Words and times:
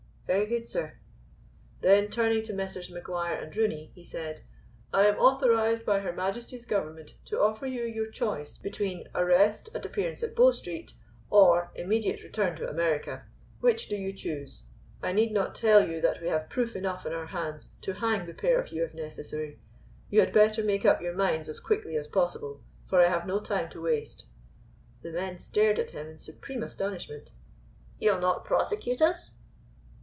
"Very 0.27 0.45
good, 0.45 0.65
sir." 0.65 0.97
Then 1.81 2.07
turning 2.09 2.41
to 2.43 2.53
Messrs. 2.53 2.89
Maguire 2.89 3.35
and 3.37 3.53
Rooney, 3.53 3.91
he 3.93 4.05
said: 4.05 4.43
"I 4.93 5.05
am 5.05 5.17
authorized 5.17 5.83
by 5.85 5.99
Her 5.99 6.13
Majesty's 6.13 6.65
Government 6.65 7.15
to 7.25 7.41
offer 7.41 7.67
you 7.67 7.83
your 7.83 8.09
choice 8.09 8.57
between 8.57 9.09
arrest 9.13 9.67
and 9.75 9.85
appearance 9.85 10.23
at 10.23 10.33
Bow 10.33 10.51
Street, 10.51 10.93
or 11.29 11.73
immediate 11.75 12.23
return 12.23 12.55
to 12.55 12.69
America. 12.69 13.25
Which 13.59 13.89
do 13.89 13.97
you 13.97 14.13
choose? 14.13 14.63
I 15.03 15.11
need 15.11 15.33
not 15.33 15.53
tell 15.53 15.85
you 15.89 15.99
that 15.99 16.21
we 16.21 16.29
have 16.29 16.49
proof 16.49 16.77
enough 16.77 17.05
in 17.05 17.11
our 17.11 17.27
hands 17.27 17.73
to 17.81 17.95
hang 17.95 18.25
the 18.25 18.33
pair 18.33 18.57
of 18.57 18.69
you 18.71 18.85
if 18.85 18.93
necessary. 18.93 19.59
You 20.09 20.21
had 20.21 20.31
better 20.31 20.63
make 20.63 20.85
up 20.85 21.01
your 21.01 21.13
minds 21.13 21.49
as 21.49 21.59
quickly 21.59 21.97
as 21.97 22.07
possible, 22.07 22.61
for 22.85 23.01
I 23.01 23.09
have 23.09 23.27
no 23.27 23.41
time 23.41 23.69
to 23.71 23.81
waste." 23.81 24.27
The 25.01 25.11
men 25.11 25.39
stared 25.39 25.77
at 25.77 25.91
him 25.91 26.07
in 26.07 26.17
supreme 26.17 26.63
astonishment. 26.63 27.31
"You 27.99 28.13
will 28.13 28.21
not 28.21 28.45
prosecute 28.45 29.01
us?" 29.01 29.31